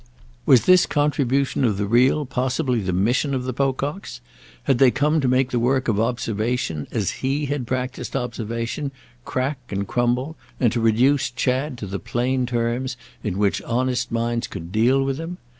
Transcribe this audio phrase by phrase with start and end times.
[0.47, 5.27] Was this contribution of the real possibly the mission of the Pococks?—had they come to
[5.27, 8.89] make the work of observation, as he had practised observation,
[9.25, 14.47] crack and crumble, and to reduce Chad to the plain terms in which honest minds
[14.47, 15.37] could deal with him?